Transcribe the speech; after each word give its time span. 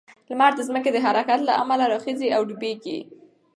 لمر 0.29 0.51
د 0.55 0.59
ځمکې 0.67 0.89
د 0.93 0.97
حرکت 1.05 1.39
له 1.45 1.53
امله 1.61 1.85
راخیژي 1.93 2.29
او 2.35 2.41
ډوبیږي. 2.49 2.99